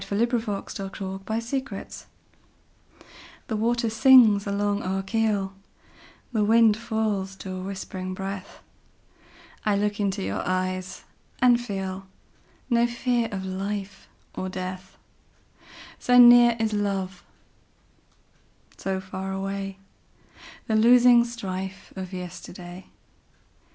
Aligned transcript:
1900. 0.01 1.23
By 1.25 1.37
SophieJewett 1.37 1.61
1502 1.69 1.75
Armistice 1.75 2.05
THE 3.45 3.55
WATER 3.55 3.87
sings 3.91 4.47
along 4.47 4.81
our 4.81 5.03
keel, 5.03 5.53
The 6.33 6.43
wind 6.43 6.75
falls 6.75 7.35
to 7.35 7.51
a 7.53 7.61
whispering 7.61 8.15
breath;I 8.15 9.75
look 9.75 9.99
into 9.99 10.23
your 10.23 10.41
eyes 10.43 11.03
and 11.39 11.57
feelNo 11.59 12.89
fear 12.89 13.27
of 13.31 13.45
life 13.45 14.07
or 14.33 14.49
death; 14.49 14.97
So 15.99 16.17
near 16.17 16.55
is 16.59 16.73
love, 16.73 17.23
so 18.77 18.99
far 18.99 19.31
awayThe 19.33 19.75
losing 20.81 21.23
strife 21.25 21.93
of 21.95 22.11
yesterday. 22.11 22.87